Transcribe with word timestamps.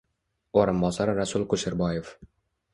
O'rinbosari 0.61 1.13
Rasul 1.19 1.45
Kusherboev 1.53 2.13